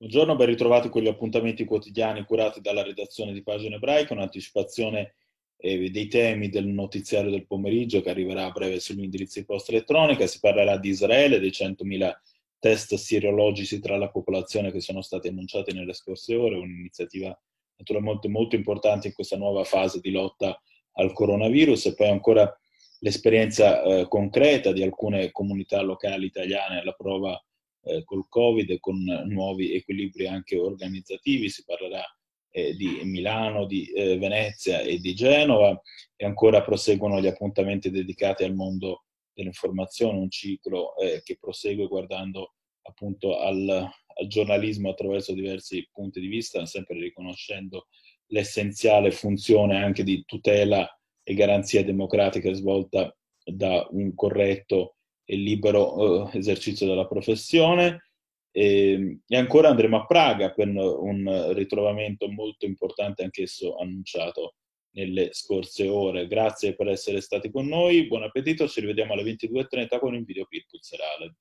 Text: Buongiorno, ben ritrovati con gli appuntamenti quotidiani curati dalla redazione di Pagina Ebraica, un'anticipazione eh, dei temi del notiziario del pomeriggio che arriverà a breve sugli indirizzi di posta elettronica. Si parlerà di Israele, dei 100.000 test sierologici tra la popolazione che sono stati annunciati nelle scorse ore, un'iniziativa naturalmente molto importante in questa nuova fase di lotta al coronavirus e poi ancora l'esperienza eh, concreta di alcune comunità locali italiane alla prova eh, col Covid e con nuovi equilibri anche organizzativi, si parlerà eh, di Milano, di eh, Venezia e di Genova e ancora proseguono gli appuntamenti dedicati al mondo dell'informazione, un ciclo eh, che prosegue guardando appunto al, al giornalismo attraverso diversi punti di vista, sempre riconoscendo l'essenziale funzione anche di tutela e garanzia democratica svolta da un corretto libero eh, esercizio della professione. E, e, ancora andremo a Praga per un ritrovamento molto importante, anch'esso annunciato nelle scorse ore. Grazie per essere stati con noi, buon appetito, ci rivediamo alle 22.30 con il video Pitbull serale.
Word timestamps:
Buongiorno, 0.00 0.36
ben 0.36 0.46
ritrovati 0.46 0.90
con 0.90 1.02
gli 1.02 1.08
appuntamenti 1.08 1.64
quotidiani 1.64 2.24
curati 2.24 2.60
dalla 2.60 2.84
redazione 2.84 3.32
di 3.32 3.42
Pagina 3.42 3.74
Ebraica, 3.74 4.14
un'anticipazione 4.14 5.14
eh, 5.56 5.90
dei 5.90 6.06
temi 6.06 6.50
del 6.50 6.68
notiziario 6.68 7.32
del 7.32 7.48
pomeriggio 7.48 8.00
che 8.00 8.10
arriverà 8.10 8.44
a 8.44 8.52
breve 8.52 8.78
sugli 8.78 9.02
indirizzi 9.02 9.40
di 9.40 9.44
posta 9.44 9.72
elettronica. 9.72 10.24
Si 10.28 10.38
parlerà 10.38 10.76
di 10.76 10.90
Israele, 10.90 11.40
dei 11.40 11.50
100.000 11.50 12.12
test 12.60 12.94
sierologici 12.94 13.80
tra 13.80 13.96
la 13.96 14.08
popolazione 14.08 14.70
che 14.70 14.80
sono 14.80 15.02
stati 15.02 15.26
annunciati 15.26 15.72
nelle 15.72 15.94
scorse 15.94 16.36
ore, 16.36 16.54
un'iniziativa 16.54 17.36
naturalmente 17.78 18.28
molto 18.28 18.54
importante 18.54 19.08
in 19.08 19.12
questa 19.12 19.36
nuova 19.36 19.64
fase 19.64 19.98
di 19.98 20.12
lotta 20.12 20.62
al 20.92 21.12
coronavirus 21.12 21.86
e 21.86 21.94
poi 21.94 22.08
ancora 22.08 22.56
l'esperienza 23.00 23.82
eh, 23.82 24.06
concreta 24.06 24.70
di 24.70 24.84
alcune 24.84 25.32
comunità 25.32 25.80
locali 25.82 26.26
italiane 26.26 26.78
alla 26.78 26.92
prova 26.92 27.42
eh, 27.82 28.04
col 28.04 28.28
Covid 28.28 28.70
e 28.70 28.78
con 28.78 29.02
nuovi 29.26 29.74
equilibri 29.74 30.26
anche 30.26 30.58
organizzativi, 30.58 31.48
si 31.48 31.64
parlerà 31.64 32.04
eh, 32.50 32.74
di 32.74 33.00
Milano, 33.04 33.66
di 33.66 33.86
eh, 33.86 34.18
Venezia 34.18 34.80
e 34.80 34.98
di 34.98 35.14
Genova 35.14 35.80
e 36.16 36.24
ancora 36.24 36.62
proseguono 36.62 37.20
gli 37.20 37.26
appuntamenti 37.26 37.90
dedicati 37.90 38.44
al 38.44 38.54
mondo 38.54 39.04
dell'informazione, 39.32 40.18
un 40.18 40.30
ciclo 40.30 40.96
eh, 40.96 41.22
che 41.22 41.36
prosegue 41.38 41.86
guardando 41.86 42.54
appunto 42.82 43.38
al, 43.38 43.68
al 43.68 44.26
giornalismo 44.26 44.90
attraverso 44.90 45.32
diversi 45.32 45.88
punti 45.92 46.20
di 46.20 46.26
vista, 46.26 46.64
sempre 46.66 46.98
riconoscendo 46.98 47.86
l'essenziale 48.28 49.10
funzione 49.10 49.82
anche 49.82 50.02
di 50.02 50.22
tutela 50.24 50.88
e 51.22 51.34
garanzia 51.34 51.84
democratica 51.84 52.52
svolta 52.52 53.14
da 53.44 53.86
un 53.90 54.14
corretto 54.14 54.96
libero 55.36 56.30
eh, 56.30 56.38
esercizio 56.38 56.86
della 56.86 57.06
professione. 57.06 58.04
E, 58.50 59.20
e, 59.26 59.36
ancora 59.36 59.68
andremo 59.68 59.98
a 59.98 60.06
Praga 60.06 60.52
per 60.52 60.68
un 60.68 61.52
ritrovamento 61.54 62.28
molto 62.28 62.66
importante, 62.66 63.22
anch'esso 63.22 63.76
annunciato 63.76 64.54
nelle 64.92 65.30
scorse 65.32 65.86
ore. 65.88 66.26
Grazie 66.26 66.74
per 66.74 66.88
essere 66.88 67.20
stati 67.20 67.50
con 67.50 67.66
noi, 67.66 68.06
buon 68.06 68.22
appetito, 68.22 68.66
ci 68.68 68.80
rivediamo 68.80 69.12
alle 69.12 69.22
22.30 69.22 69.98
con 69.98 70.14
il 70.14 70.24
video 70.24 70.46
Pitbull 70.46 70.80
serale. 70.80 71.34